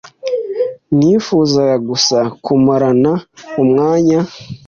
Nifuzaga 0.97 1.75
gusa 1.89 2.17
kumarana 2.43 3.11
umwanya. 3.61 4.19